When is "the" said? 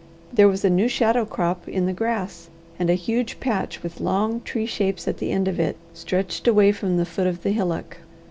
1.85-1.93, 5.19-5.31, 6.97-7.05, 7.43-7.51